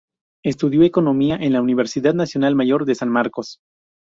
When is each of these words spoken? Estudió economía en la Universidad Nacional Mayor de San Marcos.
Estudió 0.43 0.81
economía 0.81 1.35
en 1.35 1.53
la 1.53 1.61
Universidad 1.61 2.15
Nacional 2.15 2.55
Mayor 2.55 2.85
de 2.85 2.95
San 2.95 3.09
Marcos. 3.09 3.59